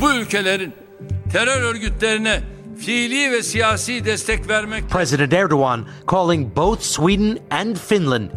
[0.00, 0.72] bu ülkelerin
[1.32, 2.40] terör örgütlerine
[2.78, 8.30] fiili ve siyasi destek vermek President Erdogan calling both Sweden and Finland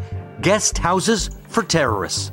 [0.43, 2.31] guest houses for terrorists.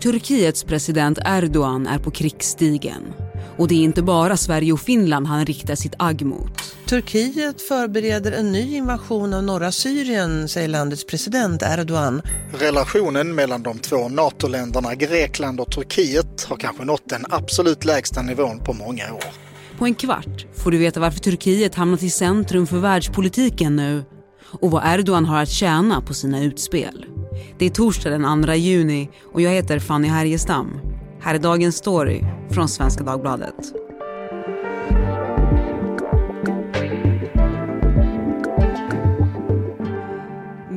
[0.00, 3.29] Turkiets president Erdogan är på krigsstigen.
[3.60, 6.76] Och det är inte bara Sverige och Finland han riktar sitt agg mot.
[6.86, 12.22] Turkiet förbereder en ny invasion av norra Syrien, säger landets president Erdogan.
[12.58, 18.58] Relationen mellan de två NATO-länderna Grekland och Turkiet har kanske nått den absolut lägsta nivån
[18.58, 19.24] på många år.
[19.78, 24.04] På en kvart får du veta varför Turkiet hamnat i centrum för världspolitiken nu
[24.60, 27.06] och vad Erdogan har att tjäna på sina utspel.
[27.58, 30.89] Det är torsdag den 2 juni och jag heter Fanny Härgestam.
[31.22, 33.54] Här är dagens story från Svenska Dagbladet.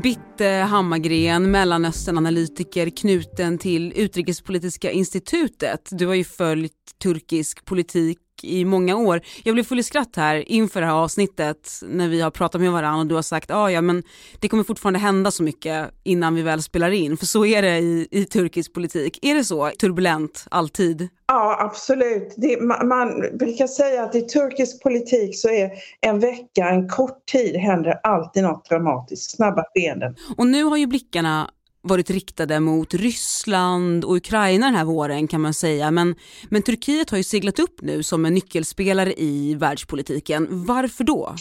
[0.03, 5.89] Bitte Hammargren, Mellanösternanalytiker knuten till Utrikespolitiska institutet.
[5.91, 9.21] Du har ju följt turkisk politik i många år.
[9.43, 12.71] Jag blev full i skratt här inför det här avsnittet när vi har pratat med
[12.71, 14.03] varandra och du har sagt ah, ja men
[14.39, 17.17] det kommer fortfarande hända så mycket innan vi väl spelar in.
[17.17, 19.19] För så är det i, i turkisk politik.
[19.21, 21.09] Är det så turbulent alltid?
[21.27, 22.33] Ja, absolut.
[22.37, 27.25] Det, man, man brukar säga att i turkisk politik så är en vecka, en kort
[27.25, 29.35] tid, händer alltid något dramatiskt.
[29.35, 30.15] Snabba skeenden.
[30.37, 31.49] Och nu har ju blickarna
[31.83, 35.91] varit riktade mot Ryssland och Ukraina den här våren kan man säga.
[35.91, 36.15] Men,
[36.49, 40.47] men Turkiet har ju seglat upp nu som en nyckelspelare i världspolitiken.
[40.49, 41.35] Varför då?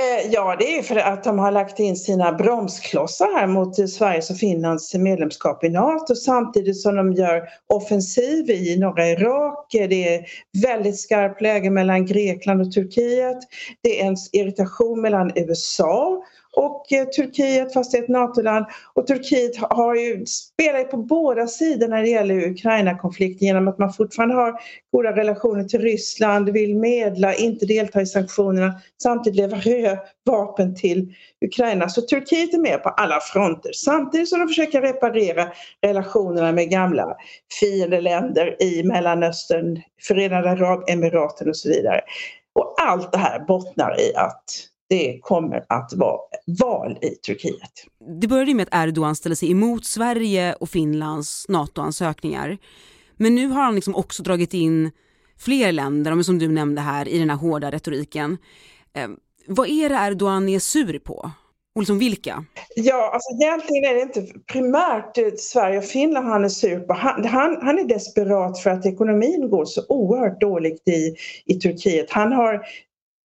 [0.00, 4.30] Eh, ja, det är för att de har lagt in sina bromsklossar här mot Sveriges
[4.30, 9.66] och Finlands medlemskap i NATO samtidigt som de gör offensiv i norra Irak.
[9.70, 10.24] Det är
[10.62, 13.38] väldigt skarpt läge mellan Grekland och Turkiet.
[13.82, 16.22] Det är en irritation mellan USA
[16.58, 18.66] och eh, Turkiet fast det är ett NATO-land.
[18.94, 23.78] Och Turkiet har ju, spelar ju på båda sidor när det gäller Ukraina-konflikten genom att
[23.78, 24.60] man fortfarande har
[24.92, 31.14] goda relationer till Ryssland, vill medla, inte delta i sanktionerna, samtidigt leverera vapen till
[31.44, 31.88] Ukraina.
[31.88, 35.48] Så Turkiet är med på alla fronter samtidigt som de försöker reparera
[35.86, 37.16] relationerna med gamla
[37.60, 42.00] fiendeländer i Mellanöstern, Förenade Arabemiraten och så vidare.
[42.54, 44.44] Och allt det här bottnar i att
[44.88, 46.20] det kommer att vara
[46.60, 47.72] val i Turkiet.
[48.20, 52.58] Det började med att Erdogan ställde sig emot Sverige och Finlands NATO-ansökningar.
[53.16, 54.90] Men nu har han liksom också dragit in
[55.38, 58.38] fler länder, som du nämnde här, i den här hårda retoriken.
[58.94, 59.08] Eh,
[59.46, 61.30] vad är det Erdogan är sur på?
[61.74, 62.44] Och liksom vilka?
[62.76, 66.92] Ja, alltså egentligen är det inte primärt Sverige och Finland han är sur på.
[66.92, 71.14] Han, han, han är desperat för att ekonomin går så oerhört dåligt i,
[71.46, 72.10] i Turkiet.
[72.10, 72.62] Han har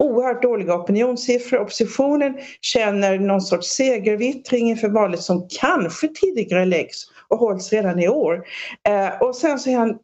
[0.04, 1.60] oerhört dåliga opinionssiffror.
[1.60, 8.10] Oppositionen känner någon sorts segervittring inför valet som kanske tidigare läggs och hålls redan i
[8.10, 8.44] år.
[8.88, 9.98] Eh, och sen så är han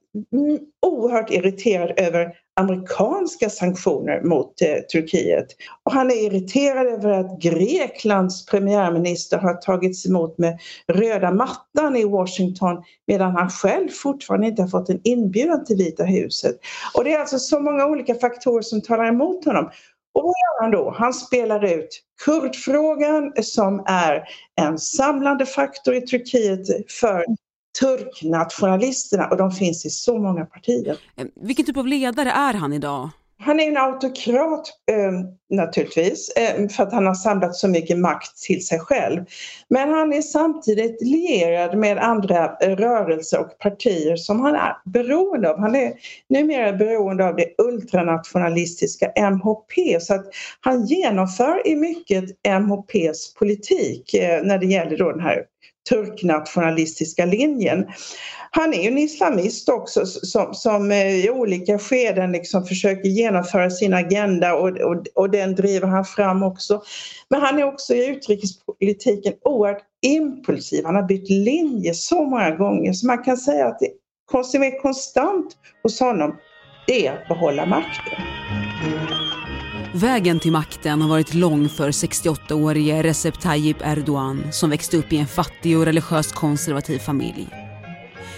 [0.81, 5.47] oerhört irriterad över amerikanska sanktioner mot eh, Turkiet.
[5.83, 12.05] Och han är irriterad över att Greklands premiärminister har tagits emot med röda mattan i
[12.05, 16.55] Washington medan han själv fortfarande inte har fått en inbjudan till Vita huset.
[16.93, 19.65] Och det är alltså så många olika faktorer som talar emot honom.
[20.13, 20.95] Och vad gör han då?
[20.97, 24.23] Han spelar ut kurdfrågan som är
[24.61, 27.25] en samlande faktor i Turkiet för
[27.79, 30.97] turknationalisterna och de finns i så många partier.
[31.17, 33.09] Eh, vilken typ av ledare är han idag?
[33.41, 35.11] Han är en autokrat eh,
[35.57, 39.25] naturligtvis eh, för att han har samlat så mycket makt till sig själv.
[39.67, 45.59] Men han är samtidigt lierad med andra rörelser och partier som han är beroende av.
[45.59, 45.93] Han är
[46.29, 50.25] numera beroende av det ultranationalistiska MHP så att
[50.59, 52.23] han genomför i mycket
[52.61, 55.43] MHPs politik när det gäller då den här
[55.89, 57.85] turknationalistiska linjen.
[58.51, 63.69] Han är ju en islamist också som, som eh, i olika skeden liksom försöker genomföra
[63.69, 66.81] sin agenda och, och, och den driver han fram också.
[67.29, 70.85] Men han är också i utrikespolitiken oerhört impulsiv.
[70.85, 73.89] Han har bytt linje så många gånger så man kan säga att det
[74.43, 76.35] som är konstant hos honom
[76.87, 78.23] det är att behålla makten.
[79.93, 85.17] Vägen till makten har varit lång för 68-årige Recep Tayyip Erdogan som växte upp i
[85.17, 87.47] en fattig och religiöst konservativ familj.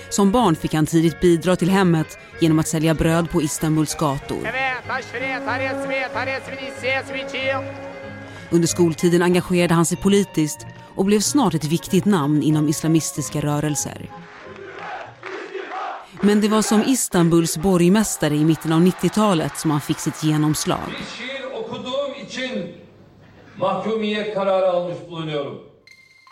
[0.10, 4.48] Som barn fick han tidigt bidra till hemmet genom att sälja bröd på Istanbuls gator.
[8.50, 10.66] Under skoltiden engagerade han sig politiskt
[10.96, 14.10] och blev snart ett viktigt namn inom islamistiska rörelser.
[16.22, 20.90] Men det var som Istanbuls borgmästare i mitten av 90-talet som han fick sitt genomslag
[22.32, 22.72] için
[23.58, 25.60] mahkumiyet kararı almış bulunuyorum.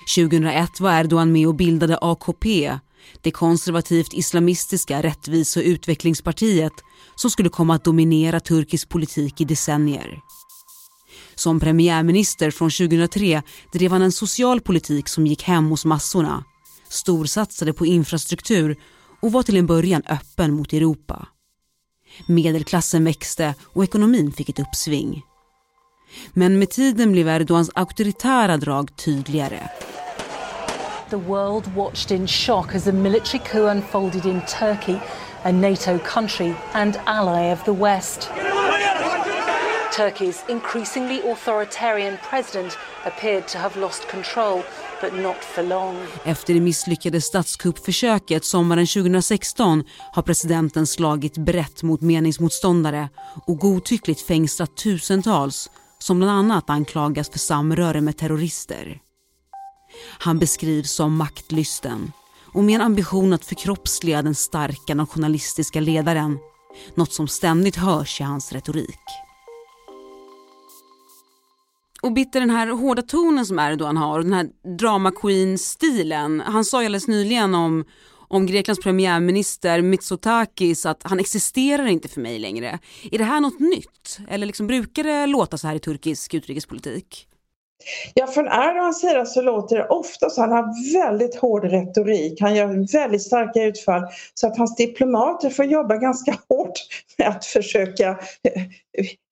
[0.03, 2.79] 2001 var Erdogan med och bildade AKP,
[3.21, 6.73] det konservativt islamistiska rättvise och utvecklingspartiet
[7.15, 10.19] som skulle komma att dominera turkisk politik i decennier.
[11.35, 13.41] Som premiärminister från 2003
[13.73, 16.43] drev han en social politik som gick hem hos massorna,
[16.89, 18.75] storsatsade på infrastruktur
[19.21, 21.27] och var till en början öppen mot Europa.
[22.27, 25.23] Medelklassen växte och ekonomin fick ett uppsving.
[26.33, 29.69] Men med tiden blev Erdogans auktoritära drag tydligare.
[31.09, 34.99] The world watched in shock as a military coup unfolded in Turkey,
[35.43, 38.29] a NATO country and ally of the West.
[39.97, 44.63] Turkey's increasingly authoritarian president appeared to have lost control,
[45.01, 45.95] but not for long.
[46.23, 49.83] Efter det misslyckade statskuppförsöket sommaren 2016
[50.13, 53.09] har presidenten slagit brett mot meningsmotståndare
[53.47, 59.01] och godtyckligt fängslat tusentals som bland annat anklagas för samröre med terrorister.
[60.19, 62.11] Han beskrivs som maktlysten
[62.53, 66.39] och med en ambition att förkroppsliga den starka nationalistiska ledaren.
[66.95, 68.99] Något som ständigt hörs i hans retorik.
[72.01, 74.47] Och Bitter, den här hårda tonen som Erdogan har, och den här
[74.77, 76.41] drama queen-stilen.
[76.45, 77.85] Han sa ju alldeles nyligen om,
[78.29, 82.79] om Greklands premiärminister Mitsotakis att han existerar inte för mig längre.
[83.11, 84.19] Är det här något nytt?
[84.29, 87.25] Eller liksom brukar det låta så här i turkisk utrikespolitik?
[88.13, 90.41] Ja, från Erdogans sida så låter det ofta så.
[90.41, 92.41] Han har väldigt hård retorik.
[92.41, 94.01] Han gör väldigt starka utfall
[94.33, 96.79] så att hans diplomater får jobba ganska hårt
[97.17, 98.63] med att försöka eh,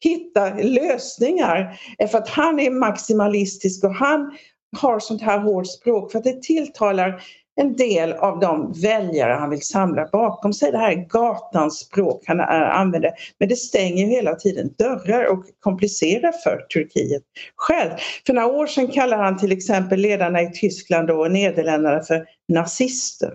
[0.03, 1.79] hitta lösningar.
[2.00, 4.38] Eh, för att han är maximalistisk och han
[4.77, 7.23] har sånt här hårt språk för att det tilltalar
[7.57, 10.71] en del av de väljare han vill samla bakom sig.
[10.71, 13.12] Det här är gatans språk han eh, använder.
[13.39, 17.24] Men det stänger hela tiden dörrar och komplicerar för Turkiet
[17.56, 17.92] själv.
[18.25, 23.33] För några år sedan kallade han till exempel ledarna i Tyskland och Nederländerna för nazister.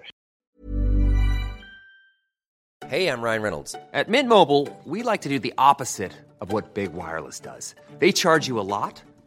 [2.87, 3.73] Hej, jag Ryan Reynolds.
[3.73, 7.75] På Mint Mobile, we like to do the opposite of what Big Wireless does.
[8.01, 9.03] They charge you a lot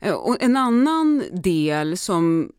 [0.00, 2.52] Eh, och en annan del som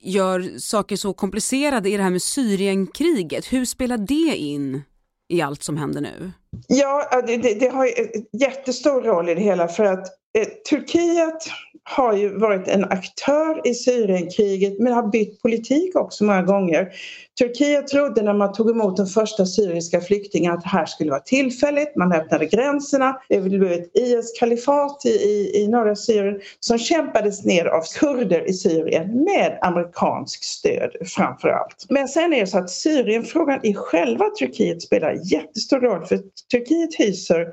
[0.00, 3.52] gör saker så komplicerade är det här med Syrienkriget.
[3.52, 4.82] Hur spelar det in
[5.28, 6.32] i allt som händer nu?
[6.66, 10.06] Ja, eh, det, det har eh, jättestor roll i det hela för att
[10.38, 11.50] Eh, Turkiet
[11.82, 16.88] har ju varit en aktör i Syrienkriget men har bytt politik också många gånger.
[17.38, 21.20] Turkiet trodde när man tog emot de första syriska flyktingarna att det här skulle vara
[21.20, 21.96] tillfälligt.
[21.96, 23.16] Man öppnade gränserna.
[23.28, 28.52] Det blev ett IS-kalifat i, i, i norra Syrien som kämpades ner av kurder i
[28.52, 31.86] Syrien med amerikansk stöd framför allt.
[31.88, 36.18] Men sen är det så att Syrienfrågan i själva Turkiet spelar jättestor roll för
[36.50, 37.46] Turkiet hyser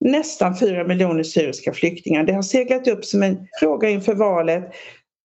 [0.00, 2.24] nästan 4 miljoner syriska flyktingar.
[2.24, 4.64] Det har seglat upp som en fråga inför valet.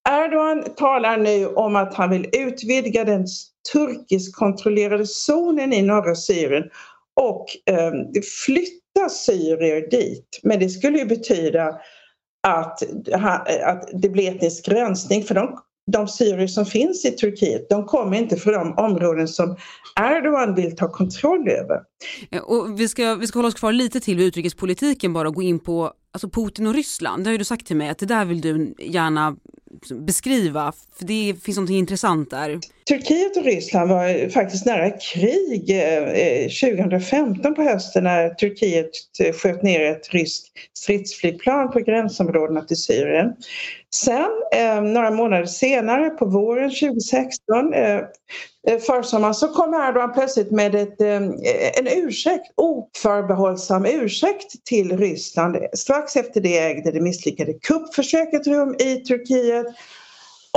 [0.10, 3.26] Erdogan talar nu om att han vill utvidga den
[3.74, 6.64] turkisk kontrollerade zonen i norra Syrien
[7.22, 7.92] och eh,
[8.46, 10.40] flytta syrier dit.
[10.44, 11.80] Men det skulle ju betyda
[12.48, 12.84] att,
[13.64, 15.60] att det blir etnisk rensning för de,
[15.92, 19.58] de syrier som finns i Turkiet de kommer inte från de områden som
[20.00, 21.82] Erdogan vill ta kontroll över.
[22.32, 25.36] Eh, och vi, ska, vi ska hålla oss kvar lite till vid utrikespolitiken bara och
[25.36, 27.24] gå in på alltså Putin och Ryssland.
[27.24, 29.36] Det har ju du sagt till mig att det där vill du gärna
[29.92, 32.60] beskriva, för det finns något intressant där.
[32.88, 39.34] Turkiet och Ryssland var faktiskt nära krig eh, eh, 2015 på hösten när Turkiet eh,
[39.34, 40.48] sköt ner ett ryskt
[40.78, 43.34] stridsflygplan på gränsområdena till Syrien.
[43.96, 44.30] Sen,
[44.94, 47.74] några månader senare, på våren 2016,
[48.88, 55.58] försommaren, så kom Erdogan plötsligt med ett, en ursäkt, oförbehållsam ursäkt till Ryssland.
[55.74, 59.68] Strax efter det ägde det misslyckade kuppförsöket rum i Turkiet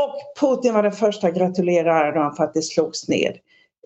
[0.01, 3.39] och Putin var den första att gratulera Erdogan för att det slogs ned.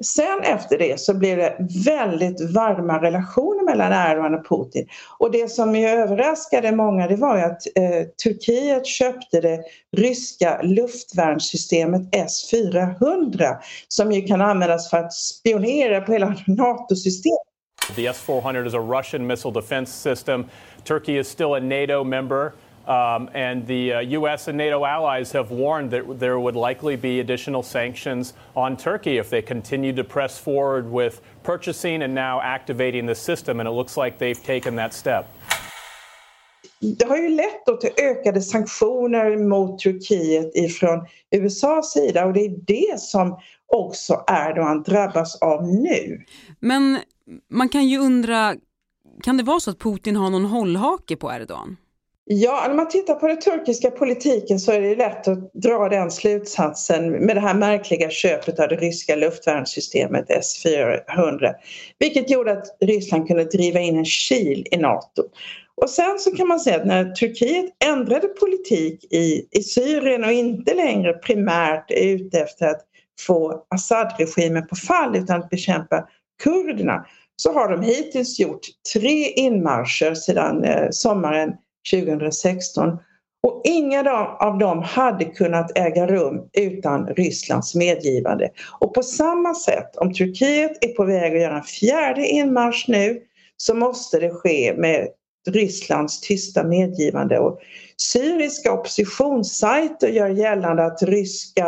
[0.04, 4.86] Sen efter det så blev det väldigt varma relationer mellan Erdogan och Putin.
[5.18, 9.60] Och det som ju överraskade många det var ju att eh, Turkiet köpte det
[9.96, 13.56] ryska luftvärnssystemet S-400
[13.88, 17.38] som ju kan användas för att spionera på hela NATO-systemet.
[17.96, 20.44] The S-400 is a Russian missile defense system.
[20.84, 22.52] Turkey is still a NATO member.
[22.90, 24.48] Um, and the uh, U.S.
[24.48, 29.30] and NATO allies have warned that there would likely be additional sanctions on Turkey if
[29.30, 33.60] they continue to press forward with purchasing and now activating the system.
[33.60, 35.24] And it looks like they've taken that step.
[36.80, 42.40] Det har ju lett då till ökade sanktioner mot Turkiet ifrån USAs sida och det
[42.40, 46.24] är det som också Erdogan drabbas av nu.
[46.60, 46.98] Men
[47.50, 48.56] man kan ju undra,
[49.22, 51.76] kan det vara så att Putin har någon hållhake på Erdogan?
[52.32, 56.10] Ja, när man tittar på den turkiska politiken så är det lätt att dra den
[56.10, 61.54] slutsatsen med det här märkliga köpet av det ryska luftvärnssystemet S-400.
[61.98, 65.22] Vilket gjorde att Ryssland kunde driva in en kil i NATO.
[65.82, 70.32] Och sen så kan man säga att när Turkiet ändrade politik i, i Syrien och
[70.32, 72.80] inte längre primärt är ute efter att
[73.26, 76.08] få Assad-regimen på fall utan att bekämpa
[76.42, 77.06] kurderna
[77.36, 78.60] så har de hittills gjort
[78.94, 81.52] tre inmarscher sedan eh, sommaren
[81.92, 82.98] 2016
[83.42, 84.10] och inga
[84.40, 88.50] av dem hade kunnat äga rum utan Rysslands medgivande.
[88.80, 93.20] Och på samma sätt, om Turkiet är på väg att göra en fjärde inmarsch nu
[93.56, 95.08] så måste det ske med
[95.48, 97.38] Rysslands tysta medgivande.
[97.38, 97.60] Och
[97.96, 101.66] syriska oppositionssajter gör gällande att ryska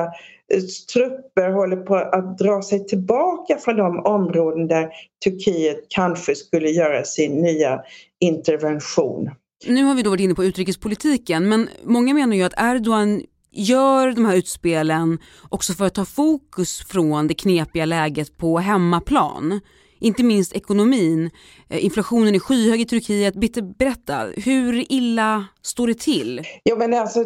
[0.54, 4.88] eh, trupper håller på att dra sig tillbaka från de områden där
[5.24, 7.82] Turkiet kanske skulle göra sin nya
[8.20, 9.30] intervention.
[9.66, 14.12] Nu har vi då varit inne på utrikespolitiken men många menar ju att Erdogan gör
[14.12, 19.60] de här utspelen också för att ta fokus från det knepiga läget på hemmaplan.
[20.00, 21.30] Inte minst ekonomin.
[21.68, 23.34] Eh, inflationen är skyhög i Turkiet.
[23.34, 26.42] Bitte, berätta, hur illa står det till?
[26.64, 27.24] Jo, men alltså,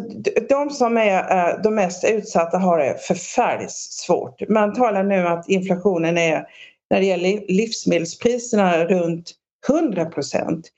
[0.49, 4.49] de som är eh, de mest utsatta har det förfärligt svårt.
[4.49, 6.47] Man talar nu att inflationen är
[6.91, 9.33] när det gäller livsmedelspriserna runt
[9.69, 10.69] 100 procent.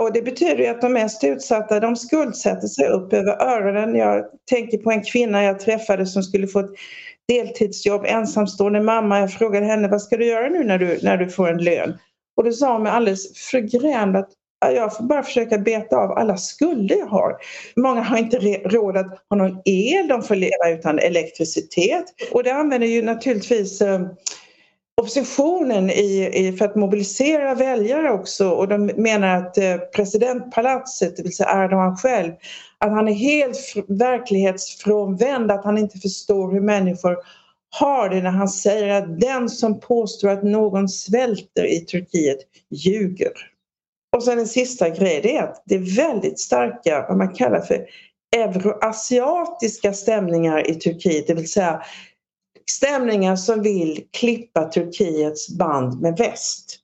[0.00, 3.94] Och det betyder ju att de mest utsatta de skuldsätter sig upp över öronen.
[3.94, 6.70] Jag tänker på en kvinna jag träffade som skulle få ett
[7.28, 9.20] deltidsjobb, ensamstående mamma.
[9.20, 11.98] Jag frågade henne vad ska du göra nu när du, när du får en lön?
[12.36, 14.30] Och då sa hon med alldeles förgrämd att
[14.66, 17.36] jag får bara försöka beta av alla skulder jag har.
[17.76, 22.04] Många har inte råd att ha någon el, de får leva utan elektricitet.
[22.32, 24.00] Och det använder ju naturligtvis eh,
[25.00, 31.22] oppositionen i, i, för att mobilisera väljare också och de menar att eh, presidentpalatset, det
[31.22, 32.32] vill säga Erdogan själv,
[32.78, 37.16] att han är helt verklighetsfrånvänd, att han inte förstår hur människor
[37.70, 42.38] har det när han säger att den som påstår att någon svälter i Turkiet
[42.70, 43.32] ljuger.
[44.16, 47.60] Och sen en sista grej, det är att det är väldigt starka, vad man kallar
[47.60, 47.86] för
[48.36, 51.82] euroasiatiska stämningar i Turkiet, det vill säga
[52.66, 56.76] stämningar som vill klippa Turkiets band med väst.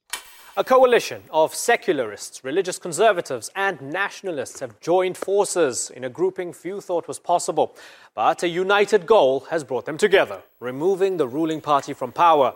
[0.58, 6.80] A coalition of secularists, religious conservatives, and nationalists have joined forces in a grouping few
[6.80, 7.66] thought was possible.
[8.14, 12.52] But a united goal has brought them together removing the ruling party from power.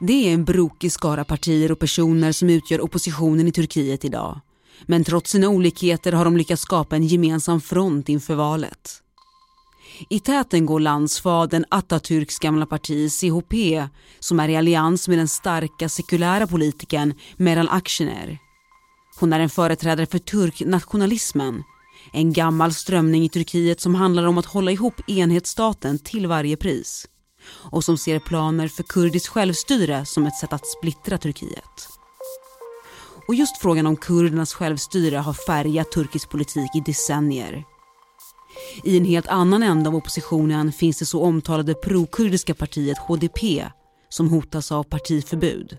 [0.00, 4.40] Det är en brokig skara partier och personer som utgör oppositionen i Turkiet idag.
[4.86, 9.02] Men trots sina olikheter har de lyckats skapa en gemensam front inför valet.
[10.08, 13.54] I täten går landsfadern Atatürks gamla parti CHP
[14.20, 18.38] som är i allians med den starka sekulära politikern Meral Akşener.
[19.20, 21.62] Hon är en företrädare för turknationalismen,
[22.12, 27.06] en gammal strömning i Turkiet som handlar om att hålla ihop enhetsstaten till varje pris
[27.70, 31.88] och som ser planer för kurdiskt självstyre som ett sätt att splittra Turkiet.
[33.28, 37.64] Och just frågan om kurdernas självstyre har färgat turkisk politik i decennier.
[38.84, 43.64] I en helt annan ände av oppositionen finns det så omtalade prokurdiska partiet HDP
[44.08, 45.78] som hotas av partiförbud.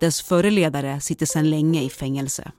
[0.00, 2.52] Dess förre ledare sitter sedan länge i fängelse.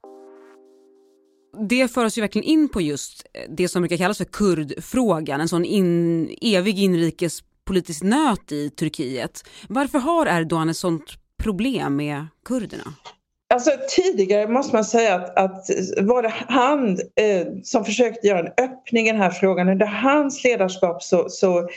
[1.70, 5.42] Det för oss ju verkligen in på just eh, det som brukar kallas för kurdfrågan,
[5.42, 9.44] en sån in, evig inrikespolitisk nöt i Turkiet.
[9.68, 12.94] Varför har Erdogan ett sånt problem med kurderna?
[13.54, 15.70] Alltså tidigare måste man säga att, att
[16.02, 19.70] var det han eh, som försökte göra en öppning i den här frågan.
[19.70, 21.70] Under hans ledarskap så, så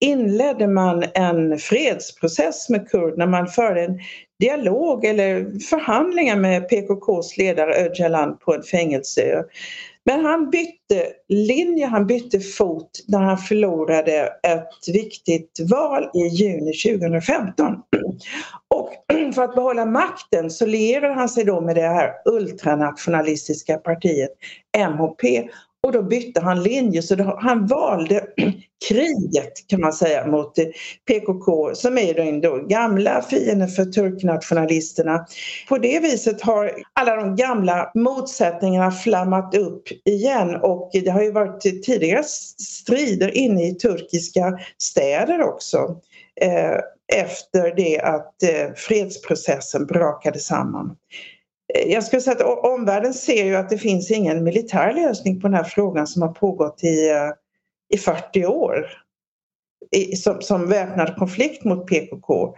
[0.00, 3.26] inledde man en fredsprocess med kurderna.
[3.26, 3.98] Man förde en
[4.40, 9.42] dialog eller förhandlingar med PKKs ledare Öcalan på en fängelseö.
[10.04, 16.72] Men han bytte linje, han bytte fot när han förlorade ett viktigt val i juni
[16.72, 17.76] 2015.
[18.68, 18.90] Och
[19.34, 24.30] för att behålla makten så lierar han sig då med det här ultranationalistiska partiet
[24.76, 25.48] MHP
[25.82, 27.02] Och då bytte han linje.
[27.02, 28.26] Så då, han valde
[28.88, 30.64] kriget kan man säga mot eh,
[31.08, 35.26] PKK som är den då gamla fienden för turknationalisterna.
[35.68, 40.56] På det viset har alla de gamla motsättningarna flammat upp igen.
[40.56, 42.22] Och det har ju varit tidigare
[42.58, 45.96] strider inne i turkiska städer också.
[46.40, 46.80] Eh,
[47.12, 50.96] efter det att eh, fredsprocessen brakade samman.
[51.74, 55.48] Eh, jag skulle säga att omvärlden ser ju att det finns ingen militär lösning på
[55.48, 57.30] den här frågan som har pågått i, eh,
[57.94, 58.86] i 40 år
[59.96, 62.54] i, som, som väpnad konflikt mot PKK.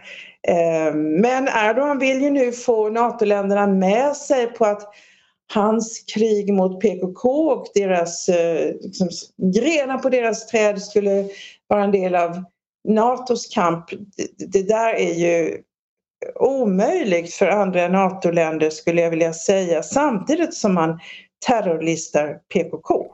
[0.47, 4.81] Eh, men Erdogan vill ju nu få NATO-länderna med sig på att
[5.53, 8.29] hans krig mot PKK och deras
[8.81, 9.09] liksom,
[9.53, 11.29] grenar på deras träd skulle
[11.67, 12.43] vara en del av
[12.87, 13.89] NATOs kamp.
[13.89, 15.61] Det, det där är ju
[16.35, 20.99] omöjligt för andra NATO-länder skulle jag vilja säga samtidigt som man
[21.47, 23.05] terrorlistar PKK.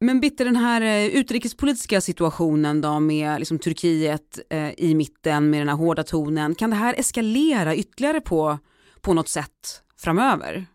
[0.00, 5.60] Men Bitte, den här eh, utrikespolitiska situationen då med liksom Turkiet eh, i mitten med
[5.60, 8.58] den här hårda tonen, kan det här eskalera ytterligare på,
[9.00, 10.66] på något sätt framöver?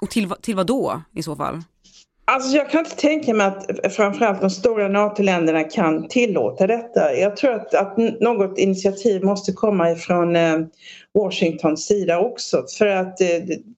[0.00, 1.62] Och till, till vad då i så fall?
[2.32, 7.14] Alltså jag kan inte tänka mig att framförallt de stora NATO-länderna kan tillåta detta.
[7.14, 10.58] Jag tror att, att något initiativ måste komma ifrån eh,
[11.14, 13.28] Washingtons sida också för att eh,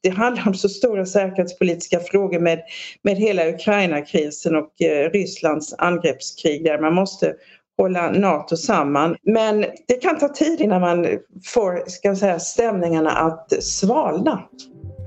[0.02, 2.60] det handlar om så stora säkerhetspolitiska frågor med,
[3.02, 7.34] med hela Ukraina-krisen och eh, Rysslands angreppskrig där man måste
[7.78, 9.16] hålla NATO samman.
[9.22, 11.06] Men det kan ta tid innan man
[11.44, 14.42] får ska säga, stämningarna att svalna.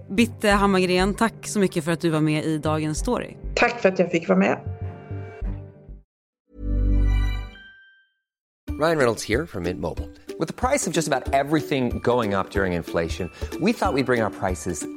[0.09, 3.35] Bitte Hammargren, tack så mycket för att du var med i Dagens Story.
[3.55, 4.59] Tack för att jag fick vara med.
[8.79, 10.07] Ryan Reynolds här från Mint Mobile.
[10.39, 14.03] Med priset på nästan allt som går upp under inflationen, trodde vi att vi skulle
[14.03, 14.96] bring våra priser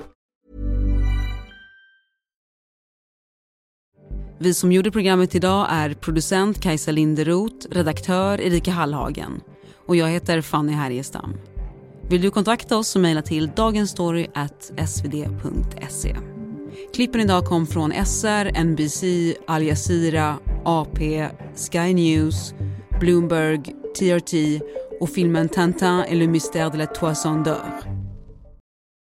[4.43, 9.41] Vi som gjorde programmet idag är producent Kajsa Linderoth, redaktör Erika Hallhagen
[9.87, 11.33] och jag heter Fanny Härgestam.
[12.09, 16.15] Vill du kontakta oss så mejla till dagensstory.svd.se.
[16.93, 19.03] Klippen idag kom från SR, NBC,
[19.47, 22.53] Al Jazeera, AP, Sky News,
[22.99, 23.61] Bloomberg,
[23.99, 24.33] TRT
[24.99, 28.00] och filmen Tintin et le mystère de la toison d'or.